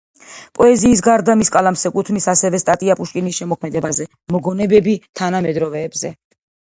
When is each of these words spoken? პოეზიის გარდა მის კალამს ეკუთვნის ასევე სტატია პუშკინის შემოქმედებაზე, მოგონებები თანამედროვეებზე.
პოეზიის 0.59 1.01
გარდა 1.07 1.33
მის 1.41 1.51
კალამს 1.55 1.83
ეკუთვნის 1.89 2.25
ასევე 2.33 2.59
სტატია 2.63 2.95
პუშკინის 3.01 3.37
შემოქმედებაზე, 3.41 4.07
მოგონებები 4.37 4.97
თანამედროვეებზე. 5.21 6.13